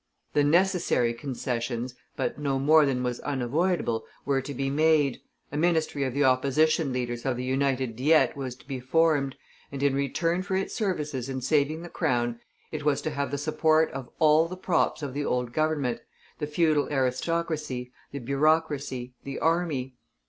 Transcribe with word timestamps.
The 0.33 0.43
necessary 0.43 1.13
concessions, 1.13 1.93
but 2.15 2.39
no 2.39 2.57
more 2.57 2.87
than 2.87 3.03
was 3.03 3.19
unavoidable, 3.19 4.03
were 4.25 4.41
to 4.41 4.51
be 4.51 4.67
made, 4.71 5.21
a 5.51 5.57
ministry 5.57 6.03
of 6.05 6.15
the 6.15 6.23
opposition 6.23 6.91
leaders 6.91 7.23
of 7.23 7.37
the 7.37 7.43
United 7.43 7.95
Diet 7.95 8.35
was 8.35 8.55
to 8.55 8.67
be 8.67 8.79
formed, 8.79 9.35
and 9.71 9.83
in 9.83 9.93
return 9.93 10.41
for 10.41 10.55
its 10.55 10.73
services 10.73 11.29
in 11.29 11.39
saving 11.39 11.83
the 11.83 11.87
Crown, 11.89 12.39
it 12.71 12.83
was 12.83 12.99
to 13.03 13.11
have 13.11 13.29
the 13.29 13.37
support 13.37 13.91
of 13.91 14.09
all 14.17 14.47
the 14.47 14.57
props 14.57 15.03
of 15.03 15.13
the 15.13 15.23
old 15.23 15.53
Government, 15.53 16.01
the 16.39 16.47
feudal 16.47 16.89
aristocracy, 16.89 17.91
the 18.11 18.17
bureaucracy, 18.17 19.13
the 19.23 19.37
army. 19.37 19.93